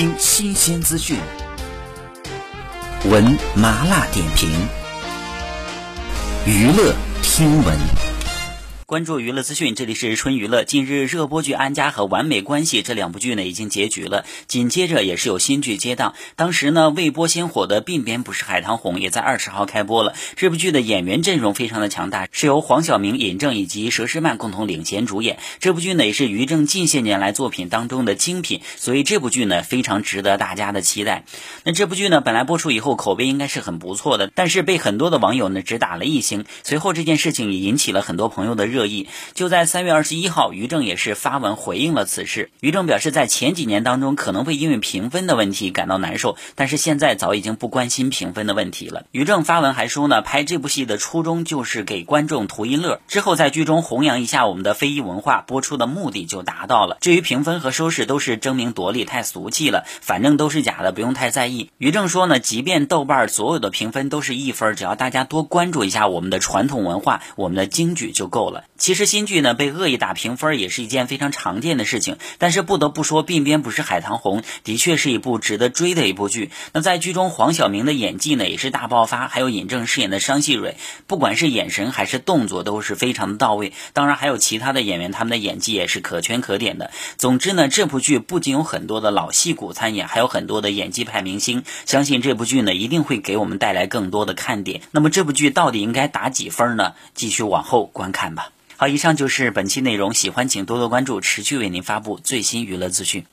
[0.00, 1.18] 听新鲜资讯，
[3.04, 4.48] 闻麻辣点评，
[6.46, 8.09] 娱乐听闻。
[8.90, 10.64] 关注娱乐资讯，这里是春娱乐。
[10.64, 16.16] 近日，热播剧《安家》和《完美关系》这两部剧呢已经结局了，紧接着也是有新剧接档。
[16.34, 20.14] 当时呢，未播先火的《鬓边不是海棠红》也在二十号开播了。
[20.34, 25.38] 这部剧的演员阵容非常的强大，是由黄晓明、尹正以及佘诗曼共同领衔主演。
[25.60, 31.24] 这部剧呢也是于正近些年来作品当中的精品，所以这部剧呢非常值得大家的期待。
[31.62, 36.44] 那这部剧呢本来播出以后口碑应该是很不错的，但是被很多的网友呢只打了一星。
[36.64, 38.79] 随后这件事情也引起了很多朋友的热。
[38.80, 42.50] 热议就在三月二十一号，于正也是发文回应了此事。
[42.60, 49.04] 于正表示，在前几年当中可能会因为评分的问题感到难受，但是现在早已经不关心评分的问题了。
[49.10, 56.96] 于正发文还说呢，拍这部戏的初衷就是给观众图一乐，之后在剧中弘扬一下我们的非遗文化，播出的目的就达到了。
[57.02, 61.68] 至于评分和收视都是争名夺利，太俗气了，反正都是假的，不用太在意。
[61.76, 68.64] 于正说呢，即便豆瓣所有的评分都是一分，只要大家多关注一下我们的传统文化，我们的京剧就够了。
[68.80, 76.50] 其实新剧呢被恶意打评分也是一件非常常见的事情，但是不得不说，《鬓边不是海棠红》的确是一部值得追的一部剧。
[76.72, 83.74] 那在剧中，黄晓明的演技呢也是大爆发，还有尹正饰演的商细蕊，不管是眼神还是动作都是非常的到位。
[83.92, 86.90] 当然还有其他的演员，他们的演技也是可圈可点的。
[87.18, 91.64] 总之呢，这部剧不仅有很多的老戏骨参演，还有很多的演技派明星。
[91.84, 94.80] 相信这部剧呢一定会给我们带来更多的看点。
[94.90, 96.94] 那么这部剧到底应该打几分呢？
[97.14, 98.50] 继续往后观看吧。
[98.80, 100.14] 好，以上就是本期内容。
[100.14, 103.26] 喜欢请多多关注，持续为您发布最新娱乐资讯。